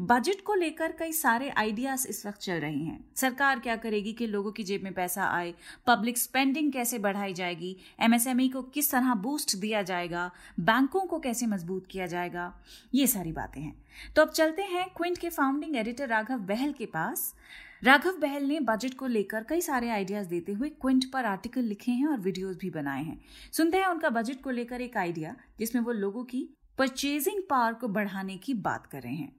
बजट 0.01 0.41
को 0.41 0.55
लेकर 0.55 0.93
कई 0.93 1.13
सारे 1.13 1.51
आइडियाज़ 1.51 2.07
इस 2.09 2.25
वक्त 2.27 2.41
चल 2.41 2.55
रहे 2.55 2.77
हैं। 2.77 2.99
सरकार 3.17 3.59
क्या 3.59 3.77
करेगी 3.77 4.13
कि 4.13 4.27
लोगों 4.27 4.53
की 4.53 4.65
जेब 4.65 4.83
में 4.85 4.93
पैसा 4.93 5.27
आए 5.27 5.55
पब्लिक 5.87 6.19
स्पेंडिंग 6.19 6.73
कैसे 6.73 6.99
बढ़ाई 6.99 7.35
जाएगी 7.35 7.77
एमएसएमई 8.01 8.49
को 8.49 8.63
किस 8.65 8.91
तरह 8.91 9.15
बूस्ट 9.15 9.57
दिया 9.57 9.83
जाएगा, 9.83 10.31
बैंकों 10.61 11.01
को 11.01 11.19
कैसे 11.19 11.47
मज़बूत 11.47 11.87
किया 11.87 12.07
जाएगा, 12.07 12.53
ये 12.95 13.07
सारी 13.07 13.33
बातें 13.33 13.61
हैं। 13.61 13.75
तो 14.17 14.23
अब 14.23 14.31
चलते 14.31 14.63
हैं 14.63 14.89
क्विंट 14.97 15.19
के 15.19 15.29
फाउंडिंग 15.31 15.77
एडिटर 15.77 16.09
राघव 16.09 16.39
बहल 16.39 16.73
के 16.73 16.87
पास। 16.87 17.35
राघव 17.83 18.17
बहल 18.21 18.43
ने 18.43 18.59
बजट 18.61 18.95
को 18.95 19.07
लेकर 19.07 19.45
कई 19.45 19.61
सारे 19.61 19.89
आइडियाज़ 19.91 20.29
देते 20.29 20.53
हुए 20.53 20.69
क्विंट 20.73 21.05
पर 21.13 21.25
आर्टिकल 21.25 21.63
लिखे 21.63 21.93
हैं 21.93 22.07
और 22.07 22.21
वीडियोस 22.21 22.57
भी 22.57 22.71
बनाए 22.71 23.03
हैं। 23.03 23.19
सुनते 23.53 23.79
हैं 23.79 23.87
उनका 23.87 24.11
बजट 24.11 24.41
को 24.43 24.51
लेकर 24.51 24.81
एक 24.81 24.97
आइडिया 24.97 25.35
जिसमें 25.59 25.83
वो 25.83 25.93
लोगों 25.93 26.25
की 26.25 26.43
परचेजिंग 26.79 27.43
पावर 27.51 27.75
को 27.75 27.89
बढ़ाने 27.89 28.37
की 28.37 28.55
बात 28.55 28.87
कर 28.87 29.03
रहे 29.03 29.15
हैं। 29.15 29.33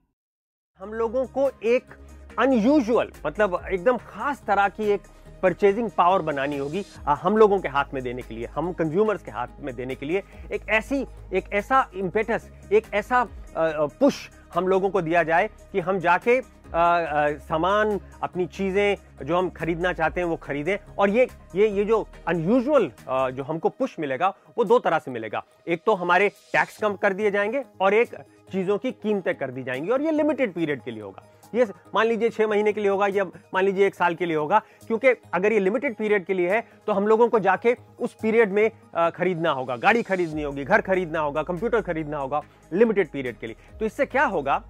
हम 0.80 0.94
लोगों 0.94 1.26
को 1.28 1.50
एक 1.66 1.98
अनयूजुअल 2.40 3.12
मतलब 3.26 3.60
एकदम 3.66 3.98
खास 4.00 4.44
तरह 4.48 4.68
की 4.70 4.92
एक 4.94 5.02
परचेजिंग 5.44 5.90
पावर 5.90 6.22
बनानी 6.24 6.58
होगी 6.58 6.84
हम 7.06 7.38
लोगों 7.38 7.60
के 7.60 7.68
हाथ 7.68 7.94
में 7.94 8.02
देने 8.04 8.22
के 8.22 8.36
लिए, 8.36 8.46
हम 8.48 8.72
कंज्यूमर्स 8.74 9.24
के 9.24 9.32
हाथ 9.32 9.62
में 9.62 9.76
देने 9.76 9.96
के 9.96 10.06
लिए 10.06 10.24
एक 10.52 10.70
ऐसी, 10.70 11.06
एक 11.34 11.54
ऐसा 11.54 11.90
इम्पेटस 11.96 12.50
एक 12.72 12.94
ऐसा 12.94 13.28
पुश 13.58 14.30
हम 14.54 14.68
लोगों 14.68 14.90
को 14.90 15.02
दिया 15.02 15.24
जाए 15.24 15.50
कि 15.72 15.80
हम 15.80 16.00
जाके 16.00 16.40
सामान, 16.76 18.00
अपनी 18.24 18.46
चीज़ें 18.48 19.26
जो 19.26 19.38
हम 19.38 19.50
खरीदना 19.50 19.94
चाहते 19.94 20.22
हैं, 20.22 20.28
वो 20.28 20.36
खरीदें। 20.38 20.78
और 20.98 21.10
ये 21.10 21.28
ये 21.56 21.68
ये 21.68 21.86
जो 21.86 22.06
अनयूजल 22.28 22.92
जो 23.10 23.44
हमको 23.44 23.70
पुश 23.70 23.96
मिलेगा, 24.00 24.34
वो 24.58 24.64
दो 24.64 24.80
तरह 24.80 25.00
से 25.00 25.12
मिलेगा। 25.12 25.44
एक 25.68 25.84
तो 25.86 25.94
हमारे 25.96 26.30
टैक्स 26.54 26.78
कम 26.78 26.96
कर 26.96 27.14
दिए 27.14 27.32
जाएँगे 27.32 27.64
और 27.82 27.94
एक 27.94 28.16
चीज़ों 28.52 28.78
की 28.78 28.92
कीमतें 28.94 29.34
कर 29.36 29.52
दी 29.52 29.64
जाएँगी। 29.64 29.90
और 29.90 30.02
ये 30.02 30.12
लिमिटेड 30.12 30.54
पीरियड 30.54 30.82
के 30.84 30.92
लिए 30.92 31.02
होगा। 31.04 31.24
ये 31.54 31.66
मान 31.96 32.08
लीजिए 32.08 32.30
छः 32.30 32.48
महीने 32.48 32.72
के 32.74 32.82
लिए 32.82 32.90
होगा 32.90 33.08
या 33.08 33.24
मान 33.24 33.64
लीजिए 33.64 33.88
एक 33.88 33.96
साल 33.96 34.16
के 34.16 34.26
लिए 34.26 34.36
होगा, 34.38 34.60
क्योंकि 34.88 35.08
अगर 35.34 35.54
ये 35.54 35.60
लिमिटेड 35.60 35.96
पीरियड 35.96 36.26
के 36.26 36.34
लिए 36.34 36.50
है 36.50 36.64
तो 36.88 36.94
हम 36.94 37.08
लोगों 37.08 37.28
को 37.30 37.40
जाके 37.40 37.76
उस 38.00 38.14
पीरियड 38.22 38.52
में 38.52 38.70
खरीदना 39.12 39.52
होगा। 39.52 39.76
गाड़ी 39.78 40.04
खरीदनी 40.04 40.44
होगी, 40.44 40.64
घर 40.64 40.82
खरीदना 40.82 41.20
होगा 41.20 41.44
कंप्यूटर 41.44 41.82
खरीदना 41.82 42.18
होगा 42.18 42.42
लिमिटेड 42.74 43.10
पीरियड 43.10 43.38
के 43.38 43.48
लिए। 43.48 43.56
तो 43.80 43.86
इससे 43.86 44.06
क्या 44.06 44.26
होगा 44.26 44.64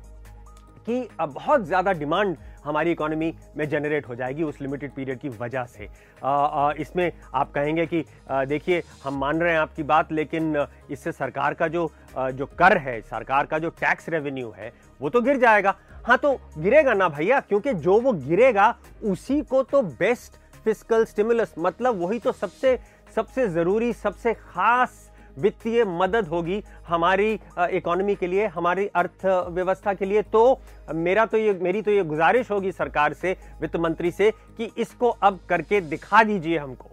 कि 0.87 1.07
बहुत 1.19 1.65
ज़्यादा 1.65 1.91
डिमांड 1.93 2.35
हमारी 2.65 2.91
इकोनॉमी 2.91 3.33
में 3.57 3.67
जनरेट 3.69 4.07
हो 4.07 4.15
जाएगी 4.15 4.43
उस 4.43 4.61
लिमिटेड 4.61 4.91
पीरियड 4.91 5.19
की 5.19 5.29
वजह 5.31 5.63
से। 5.65 5.89
आ, 6.23 6.71
इसमें 6.73 7.11
आप 7.33 7.51
कहेंगे 7.53 7.85
कि 7.85 8.03
देखिए 8.29 8.81
हम 9.03 9.17
मान 9.17 9.39
रहे 9.39 9.51
हैं 9.51 9.59
आपकी 9.59 9.83
बात 9.85 10.11
लेकिन 10.11 10.65
इससे 10.91 11.11
सरकार 11.11 11.53
का 11.53 11.67
जो 11.67 11.89
जो 12.17 12.45
कर 12.59 12.77
है 12.77 12.99
सरकार 13.03 13.45
का 13.45 13.59
जो 13.59 13.69
टैक्स 13.71 14.09
रेवेन्यू 14.09 14.53
है 14.57 14.71
वो 15.01 15.09
तो 15.09 15.21
गिर 15.21 15.37
जाएगा। 15.37 15.75
हाँ 16.05 16.17
तो 16.17 16.33
गिरेगा 16.57 16.93
ना 16.93 17.09
भैया 17.09 17.39
क्योंकि 17.39 17.73
जो 17.75 17.99
वो 18.01 18.11
गिरेगा 18.13 18.73
उसी 19.05 19.41
को 19.43 19.61
तो 19.63 19.81
बेस्ट 19.81 20.37
फ़िज़िकल 20.63 21.05
स्टिमुलस 21.05 21.53
मतलब 21.59 22.01
वही 22.01 22.19
तो 22.19 22.31
सबसे 22.33 22.77
सबसे 23.15 23.47
ज़रूरी 23.49 23.91
सबसे 23.93 24.33
खास 24.33 25.11
वित्तीय 25.37 25.83
मदद 25.85 26.27
होगी 26.27 26.61
हमारी 26.87 27.39
इकोनॉमी 27.59 28.15
के 28.15 28.27
लिए, 28.27 28.45
हमारी 28.47 28.87
अर्थव्यवस्था 28.87 29.93
के 29.93 30.05
लिए। 30.05 30.21
तो 30.21 30.59
मेरा 30.93 31.25
तो 31.25 31.37
ये, 31.37 31.53
मेरी 31.53 31.81
तो 31.81 31.91
ये 31.91 32.03
गुजारिश 32.03 32.51
होगी 32.51 32.71
सरकार 32.71 33.13
से, 33.13 33.35
वित्त 33.61 33.75
मंत्री 33.75 34.11
से, 34.11 34.31
कि 34.31 34.71
इसको 34.77 35.09
अब 35.09 35.39
करके 35.49 35.81
दिखा 35.81 36.23
दीजिए 36.23 36.57
हमको। 36.57 36.89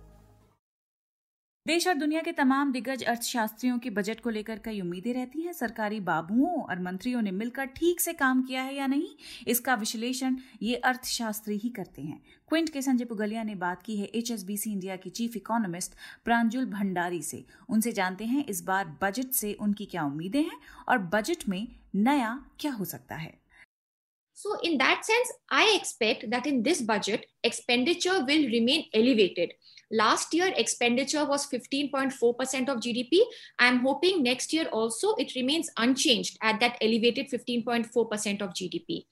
देश 1.66 1.86
और 1.88 1.94
दुनिया 1.94 2.20
के 2.20 2.32
तमाम 2.32 2.72
दिग्गज 2.72 3.02
अर्थशास्त्रियों 3.02 3.78
के 3.78 3.90
बजट 3.90 4.20
को 4.20 4.30
लेकर 4.30 4.58
कई 4.58 4.80
उम्मीदें 4.80 5.12
रहती 5.14 5.42
हैं। 5.42 5.52
सरकारी 5.52 6.00
बाबुओं 6.00 6.62
और 6.62 6.80
मंत्रियों 6.82 7.20
ने 7.22 7.30
मिलकर 7.30 7.64
ठीक 7.66 8.00
से 8.00 8.12
काम 8.12 8.42
किया 8.42 8.62
है 8.62 8.74
या 8.74 8.86
नहीं 8.86 9.08
इसका 9.46 9.74
विश्लेषण 9.74 10.36
ये 10.62 10.74
अर्थशास्त्री 10.74 11.56
ही 11.56 11.68
करते 11.68 12.02
हैं। 12.02 12.20
क्विंट 12.48 12.68
के 12.68 12.82
संजय 12.82 13.04
पुगलिया 13.04 13.42
ने 13.42 13.54
बात 13.54 13.82
की 13.82 13.96
है 13.96 14.06
एचएसबीसी 14.06 14.72
इंडिया 14.72 14.96
की 14.96 15.10
चीफ 15.10 15.36
इकोनॉमिस्ट 15.36 15.94
प्रांजुल 16.24 16.64
भंडारी 16.64 17.22
से। 17.22 17.44
उनसे 17.68 17.92
जानते 17.92 18.24
हैं 18.24 18.44
इस 18.46 18.62
बार 18.62 18.98
बजट 19.02 19.30
से 19.30 19.52
उनकी 19.52 19.84
क्या 19.84 20.04
उम्मीदें 20.04 20.42
हैं 20.42 20.58
और 20.88 20.98
बजट 20.98 21.48
में 21.48 21.68
नया 21.94 22.46
क्या 22.60 22.72
हो 22.72 22.84
सकता 22.84 23.14
है। 23.14 23.42
So, 24.38 24.54
in 24.64 24.76
that 24.78 25.04
sense, 25.04 25.30
I 25.52 25.78
expect 25.78 26.22
that 26.30 26.46
in 26.46 26.62
this 26.62 26.80
budget, 26.80 27.26
expenditure 27.46 28.16
will 28.26 28.46
remain 28.48 28.84
elevated. 28.94 29.52
Last 29.92 30.32
year, 30.32 30.50
expenditure 30.56 31.26
was 31.26 31.46
15.4% 31.48 32.68
of 32.70 32.80
GDP. 32.80 33.20
I'm 33.58 33.80
hoping 33.80 34.22
next 34.22 34.50
year 34.52 34.66
also 34.72 35.14
it 35.16 35.34
remains 35.36 35.70
unchanged 35.76 36.38
at 36.40 36.60
that 36.60 36.78
elevated 36.80 37.28
15.4% 37.28 38.40
of 38.40 38.54
GDP. 38.54 39.04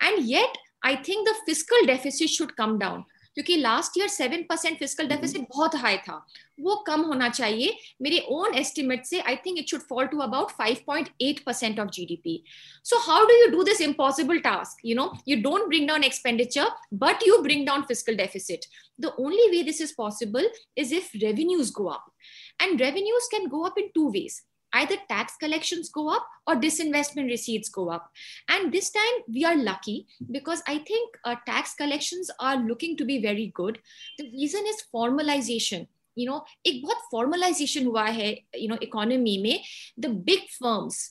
And 0.00 0.24
yet, 0.24 0.58
I 0.82 0.96
think 0.96 1.26
the 1.26 1.34
fiscal 1.46 1.78
deficit 1.86 2.30
should 2.30 2.56
come 2.56 2.80
down. 2.80 3.04
क्योंकि 3.38 3.56
last 3.56 3.98
year 3.98 4.08
seven 4.08 4.42
percent 4.42 4.78
physical 4.78 5.08
deficit 5.08 5.40
बहुत 5.50 5.74
high 5.76 5.96
था। 5.96 6.14
वो 6.60 6.74
कम 6.86 7.00
होना 7.08 7.28
चाहिए। 7.28 7.76
मेरे 8.02 8.18
own 8.30 8.54
estimate 8.58 9.04
से 9.06 9.20
I 9.20 9.36
think 9.44 9.58
it 9.58 9.68
should 9.70 9.80
fall 9.88 10.06
to 10.06 10.18
about 10.20 10.50
5.8 10.60 11.38
percent 11.46 11.78
of 11.80 11.88
GDP 11.94 12.42
so 12.84 12.98
how 13.00 13.26
do 13.26 13.34
you 13.34 13.46
do 13.50 13.62
this 13.62 13.80
impossible 13.80 14.38
task 14.48 14.84
you 14.86 14.96
know 14.96 15.10
you 15.28 15.36
don't 15.42 15.68
bring 15.68 15.86
down 15.88 16.04
expenditure 16.04 16.70
but 17.04 17.26
you 17.28 17.38
bring 17.42 17.66
down 17.66 17.82
physical 17.82 18.16
deficit 18.16 18.66
the 19.00 19.14
only 19.20 19.48
way 19.50 19.62
this 19.62 19.80
is 19.82 19.94
possible 19.98 20.50
is 20.78 20.94
if 20.94 21.16
revenues 21.16 21.72
go 21.72 21.88
up 21.88 22.12
and 22.60 22.80
revenues 22.80 23.28
can 23.30 23.48
go 23.48 23.64
up 23.66 23.78
in 23.78 23.90
two 23.94 24.10
ways. 24.10 24.42
either 24.73 24.95
tax 25.07 25.35
collections 25.37 25.89
go 25.89 26.09
up 26.09 26.27
or 26.47 26.55
disinvestment 26.55 27.29
receipts 27.29 27.69
go 27.69 27.89
up 27.89 28.09
and 28.49 28.73
this 28.73 28.89
time 28.89 29.19
we 29.31 29.45
are 29.45 29.55
lucky 29.55 30.07
because 30.31 30.63
i 30.67 30.77
think 30.77 31.17
uh, 31.25 31.35
tax 31.45 31.73
collections 31.75 32.31
are 32.39 32.55
looking 32.57 32.97
to 32.97 33.05
be 33.05 33.21
very 33.21 33.51
good 33.55 33.79
the 34.17 34.29
reason 34.31 34.63
is 34.67 34.83
formalization 34.95 35.87
you 36.15 36.29
know 36.29 36.41
एक 36.65 36.81
बहुत 36.85 37.07
formalization 37.13 37.85
हुआ 37.85 38.05
है 38.19 38.29
you 38.55 38.69
know 38.71 38.79
economy 38.87 39.37
में 39.43 39.59
the 40.05 40.11
big 40.29 40.49
firms 40.61 41.01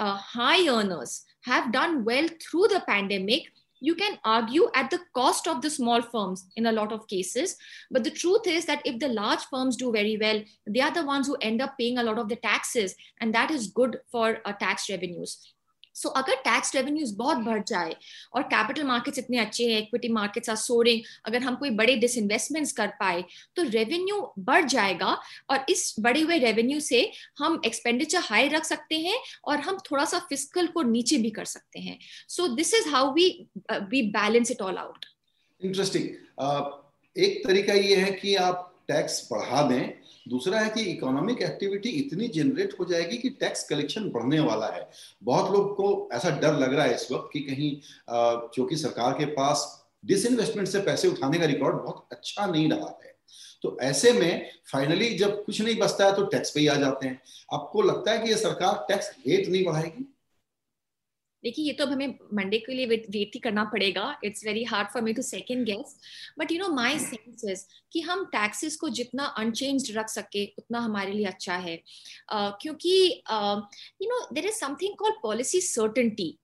uh, 0.00 0.16
high 0.36 0.68
earners 0.68 1.16
have 1.48 1.70
done 1.76 2.04
well 2.10 2.28
through 2.44 2.66
the 2.74 2.80
pandemic 2.88 3.52
you 3.83 3.95
can 3.95 4.17
argue 4.23 4.69
at 4.73 4.89
the 4.89 4.99
cost 5.13 5.45
of 5.45 5.61
the 5.61 5.69
small 5.69 6.01
firms 6.01 6.45
in 6.55 6.67
a 6.67 6.71
lot 6.71 6.93
of 6.93 7.05
cases. 7.09 7.57
But 7.91 8.05
the 8.05 8.11
truth 8.11 8.47
is 8.47 8.65
that 8.65 8.81
if 8.85 8.97
the 8.99 9.09
large 9.09 9.43
firms 9.51 9.75
do 9.75 9.91
very 9.91 10.17
well, 10.19 10.41
they 10.65 10.79
are 10.79 10.93
the 10.93 11.05
ones 11.05 11.27
who 11.27 11.35
end 11.41 11.61
up 11.61 11.77
paying 11.77 11.97
a 11.97 12.03
lot 12.03 12.17
of 12.17 12.29
the 12.29 12.37
taxes, 12.37 12.95
and 13.19 13.35
that 13.35 13.51
is 13.51 13.67
good 13.67 13.99
for 14.09 14.37
uh, 14.45 14.53
tax 14.53 14.89
revenues. 14.89 15.37
So 15.95 16.09
so, 16.09 16.15
अगर 16.15 16.35
tax 16.43 16.75
revenues 16.75 17.11
बहुत 17.17 17.37
बढ़ 17.37 17.63
जाए 17.63 17.95
और 18.33 18.43
capital 18.43 18.83
markets 18.83 19.19
इतने 19.19 19.37
अच्छे 19.39 19.71
हैं 19.71 19.81
equity 19.81 20.09
markets 20.09 20.49
are 20.49 20.55
souring 20.55 21.01
अगर 21.25 21.43
हम 21.43 21.55
कोई 21.55 21.69
बड़े 21.71 21.95
डिसइन्वेस्टमेंट्स 21.95 22.71
कर 22.71 22.87
पाए 22.99 23.23
तो 23.55 23.63
रेवेन्यू 23.69 24.21
बढ़ 24.39 24.65
जाएगा 24.65 25.17
और 25.49 25.65
इस 25.69 25.95
बढ़े 25.99 26.21
हुए 26.21 26.37
रेवेन्यू 26.37 26.79
से 26.79 27.01
हम 27.39 27.61
एक्सपेंडिचर 27.65 28.19
हाई 28.21 28.47
रख 28.49 28.65
सकते 28.65 28.99
हैं 28.99 29.19
और 29.45 29.59
हम 29.59 29.77
थोड़ा 29.91 30.05
सा 30.05 30.19
फ़िज़िकल 30.19 30.67
को 30.67 30.81
नीचे 30.81 31.17
भी 31.17 31.29
कर 31.29 31.45
सकते 31.45 31.79
हैं। 31.79 31.97
So 32.29 32.47
this 32.55 32.73
is 32.73 32.89
how 32.89 33.13
we 33.13 33.29
we 33.71 34.01
balance 34.11 34.51
it 34.51 34.61
all 34.61 34.77
out 34.77 35.05
interesting 35.61 36.03
एक 37.15 37.41
तरीका 37.47 37.73
ये 37.73 37.95
है 37.95 38.11
कि 38.11 38.35
आप 38.35 38.72
टैक्स 38.87 39.27
बढ़ा 39.31 39.61
दें। 39.67 39.93
दूसरा 40.29 40.59
है 40.59 40.69
कि 40.69 40.81
इकोनॉमिक 40.83 41.41
एक्टिविटी 41.41 41.89
इतनी 41.91 42.27
जनरेट 42.29 42.75
हो 42.79 42.85
जाएगी 42.85 43.17
कि 43.17 43.29
टैक्स 43.31 43.63
कलेक्शन 43.69 44.09
बढ़ने 44.09 44.39
वाला 44.39 44.67
है। 44.67 44.89
बहुत 45.23 45.51
लोग 45.51 45.75
को 45.75 46.09
ऐसा 46.13 46.29
डर 46.39 46.57
लग 46.57 46.73
रहा 46.73 46.85
है 46.85 46.95
इस 46.95 47.11
वक्त 47.11 47.29
कि 47.33 47.39
कहीं 47.41 47.75
क्योंकि 48.53 48.77
सरकार 48.77 49.13
के 49.13 49.25
पास 49.33 49.65
डिसइन्वेस्टमेंट 50.03 50.67
से 50.67 50.79
पैसे 50.81 51.07
उठाने 51.07 51.39
का 51.39 51.45
रिकॉर्ड 51.45 51.75
बहुत 51.75 52.07
अच्छा 52.11 52.45
नहीं 52.45 52.69
रहा 52.69 52.99
है। 53.03 53.11
तो 53.63 53.77
ऐसे 53.81 54.11
में 54.13 54.49
फाइनली 54.71 55.09
जब 55.17 55.43
कुछ 55.45 55.61
नहीं 55.61 55.75
बचता 55.79 56.05
है 56.05 56.15
तो 56.15 56.23
टैक्स 56.25 56.49
पे 56.51 56.59
ही 56.59 56.67
आ 56.67 56.75
जाते 56.75 57.07
हैं। 57.07 57.21
आपको 57.53 57.81
लगता 57.81 58.11
है 58.11 58.19
कि 58.19 58.29
ये 58.29 58.37
सरकार 58.37 58.85
टैक्स 58.87 59.09
रेट 59.27 59.47
नहीं 59.49 59.63
बढ़ाएगी? 59.65 60.12
देखिए 61.43 61.65
ये 61.65 61.73
तो 61.73 61.85
अब 61.85 61.91
हमें 61.91 62.17
मंडे 62.33 62.57
के 62.57 62.73
लिए 62.73 62.85
वेट 62.85 63.07
ही 63.09 63.39
करना 63.39 63.63
पड़ेगा। 63.63 64.05
It's 64.23 64.45
very 64.45 64.63
hard 64.63 64.87
for 64.93 65.01
me 65.01 65.13
to 65.13 65.21
second 65.21 65.65
guess 65.65 65.95
but 66.39 66.51
you 66.51 66.59
know 66.59 66.67
my 66.75 66.99
sense 66.99 67.67
कि 67.93 68.01
हम 68.01 68.25
टैक्सेस 68.25 68.75
को 68.75 68.89
जितना 68.89 69.25
अनचेंज 69.37 69.91
रख 69.97 70.09
सके 70.09 70.45
उतना 70.57 70.79
हमारे 70.79 71.11
लिए 71.11 71.25
अच्छा 71.25 71.55
है। 71.55 71.77
uh, 71.77 72.51
क्योंकि 72.61 73.23
you 74.01 74.09
know 74.09 74.27
there 74.33 74.45
is 74.45 74.55
something 74.55 74.95
call 74.95 75.11
policy 75.23 75.61
certainty 75.61 76.37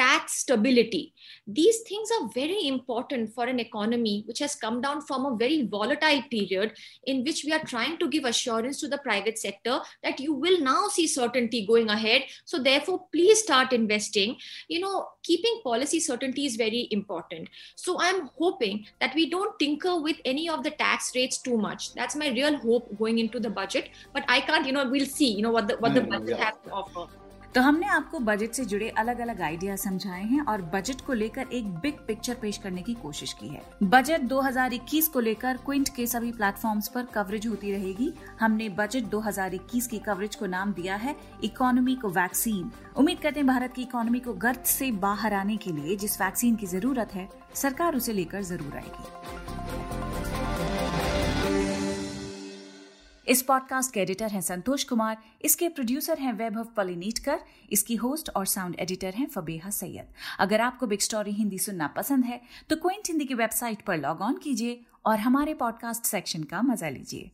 tax 0.00 0.38
stability. 0.42 1.12
These 1.46 1.80
things 1.88 2.10
are 2.16 2.28
very 2.34 2.66
important 2.66 3.34
for 3.34 3.44
an 3.44 3.60
economy 3.60 4.22
which 4.26 4.38
has 4.38 4.54
come 4.54 4.80
down 4.80 5.02
from 5.02 5.26
a 5.26 5.36
very 5.36 5.66
volatile 5.66 6.22
period 6.30 6.72
in 7.04 7.22
which 7.24 7.44
we 7.44 7.52
are 7.52 7.64
trying 7.72 7.98
to 7.98 8.08
give 8.08 8.24
assurance 8.24 8.80
to 8.80 8.88
the 8.88 8.98
private 8.98 9.38
sector 9.38 9.80
that 10.02 10.20
you 10.20 10.32
will 10.32 10.60
now 10.60 10.88
see 10.88 11.06
certainty 11.06 11.66
going 11.66 11.90
ahead. 11.90 12.22
So, 12.44 12.62
therefore, 12.62 13.06
please 13.12 13.42
start 13.42 13.72
investing. 13.72 14.36
You 14.68 14.80
know, 14.80 15.08
keeping 15.22 15.60
policy 15.62 16.00
certainty 16.00 16.46
is 16.46 16.56
very 16.56 16.88
important. 16.90 17.48
So, 17.76 17.98
I'm 18.00 18.30
hoping 18.38 18.86
that 19.00 19.14
we 19.14 19.28
don't 19.28 19.58
tinker 19.58 20.00
with 20.00 20.16
any 20.24 20.48
of 20.48 20.62
the 20.62 20.70
tax 20.70 21.12
rates 21.14 21.38
too 21.38 21.58
much. 21.58 21.94
That's 21.94 22.16
my 22.16 22.28
real 22.28 22.56
hope 22.58 22.96
going 22.98 23.18
into 23.18 23.40
the 23.40 23.50
budget. 23.50 23.90
But 24.14 24.24
I 24.28 24.40
can't, 24.40 24.66
you 24.66 24.72
know, 24.72 24.88
we'll 24.88 25.06
see, 25.06 25.32
you 25.32 25.42
know, 25.42 25.50
what 25.50 25.68
the 25.68 25.76
what 25.76 25.94
the 25.94 26.02
hmm, 26.02 26.10
budget 26.10 26.38
yeah. 26.38 26.44
has 26.44 26.54
to 26.64 26.70
offer. 26.70 27.10
तो 27.54 27.60
हमने 27.60 27.86
आपको 27.86 28.18
budget 28.18 28.52
से 28.52 28.64
जुड़े 28.64 28.88
अलग 28.98 29.18
अलग 29.20 29.40
idea 29.42 29.76
समझाए 29.76 30.22
हैं 30.22 30.40
और 30.42 30.62
बजट 30.74 31.00
को 31.06 31.12
लेकर 31.12 31.46
एक 31.52 31.68
बिग 31.76 31.94
पिक्चर 32.06 32.34
पेश 32.34 32.58
करने 32.58 32.82
की 32.82 32.94
कोशिश 32.94 33.32
की 33.32 33.48
है। 33.48 33.62
बजट 33.84 34.28
2021 34.28 35.08
को 35.08 35.20
लेकर 35.20 35.56
क्विंट 35.56 35.88
के 35.96 36.06
सभी 36.06 36.30
प्लेटफॉर्म्स 36.32 36.88
पर 36.88 37.06
कवरेज 37.14 37.46
होती 37.46 37.72
रहेगी। 37.72 38.12
हमने 38.40 38.68
बजट 38.68 39.10
2021 39.10 39.86
की 39.86 39.98
कवरेज 39.98 40.34
को 40.34 40.46
नाम 40.46 40.72
दिया 40.72 40.96
है 40.96 41.16
इकोनॉमी 41.44 41.94
को 41.94 42.08
वैक्सीन 42.10 42.70
उम्मीद 42.96 43.18
करते 43.18 43.40
हैं 43.40 43.46
भारत 43.46 43.72
की 43.72 43.82
इकोनॉमी 43.82 44.20
को 44.20 44.32
गर्त 44.38 44.66
से 44.68 44.90
बाहर 45.00 45.34
आने 45.34 45.56
के 45.56 45.72
लिए 45.72 45.96
जिस 45.96 46.20
वैक्सीन 46.20 46.56
की 46.56 46.66
ज़रूरत 46.68 47.14
है, 47.14 47.28
सरकार 47.54 47.96
उसे 47.96 48.12
लेकर 48.12 48.42
ज़रूर 48.44 48.76
आएगी। 48.76 49.39
इस 53.26 53.42
पॉडकास्ट 53.42 53.92
के 53.94 54.00
एडिटर 54.00 54.30
हैं 54.30 54.40
संतोष 54.40 54.84
कुमार, 54.84 55.16
इसके 55.42 55.68
प्रोड्यूसर 55.68 56.18
हैं 56.18 56.32
वैभव 56.32 56.68
पलिनीटकर, 56.76 57.40
इसकी 57.72 57.96
होस्ट 57.96 58.30
और 58.36 58.46
साउंड 58.46 58.76
एडिटर 58.80 59.14
हैं 59.14 59.26
फबेहा 59.26 59.70
सैयद। 59.70 60.12
अगर 60.38 60.60
आपको 60.60 60.86
बिग 60.86 61.00
स्टोरी 61.00 61.32
हिंदी 61.32 61.58
सुनना 61.58 61.86
पसंद 61.96 62.24
है 62.24 62.40
तो 62.70 62.76
क्विंट 62.76 63.08
हिंदी 63.08 63.24
की 63.24 63.34
वेबसाइट 63.34 63.82
पर 63.82 63.98
लॉग 63.98 64.20
ऑन 64.20 64.38
कीजिए 64.38 64.80
और 65.06 65.18
हमारे 65.18 65.54
पॉडकास्ट 65.54 66.04
सेक्शन 66.04 66.42
का 66.42 66.62
मज़ा 66.62 66.88
लीजिए। 66.88 67.30